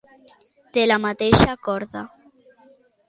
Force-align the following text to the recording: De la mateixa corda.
De 0.77 0.87
la 0.91 0.97
mateixa 1.05 1.57
corda. 1.69 2.05